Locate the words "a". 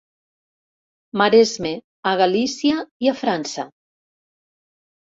2.13-2.15, 3.13-3.17